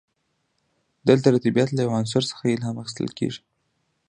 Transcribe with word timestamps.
دلته 1.09 1.27
د 1.31 1.37
طبیعت 1.45 1.69
له 1.73 1.81
یو 1.85 1.95
عنصر 1.99 2.23
څخه 2.31 2.43
الهام 2.55 2.75
اخیستل 2.79 3.09
کیږي. 3.17 3.41